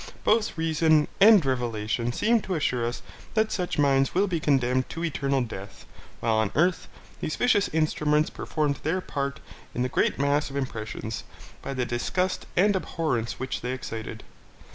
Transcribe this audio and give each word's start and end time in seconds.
Both 0.23 0.57
reason 0.57 1.07
and 1.19 1.45
revelation 1.45 2.11
seem 2.11 2.41
to 2.41 2.55
assure 2.55 2.83
us 2.87 3.03
that 3.35 3.51
such 3.51 3.77
minds 3.77 4.15
will 4.15 4.25
be 4.25 4.39
condemned 4.39 4.89
to 4.89 5.03
eternal 5.03 5.43
death, 5.43 5.85
but 6.19 6.25
while 6.25 6.37
on 6.37 6.51
earth, 6.55 6.87
these 7.19 7.35
vicious 7.35 7.67
instruments 7.67 8.31
performed 8.31 8.77
their 8.81 8.99
part 8.99 9.41
in 9.75 9.83
the 9.83 9.89
great 9.89 10.17
mass 10.17 10.49
of 10.49 10.55
impressions, 10.55 11.23
by 11.61 11.75
the 11.75 11.85
disgust 11.85 12.47
and 12.57 12.75
abhorrence 12.75 13.39
which 13.39 13.61
they 13.61 13.73
excited. 13.73 14.23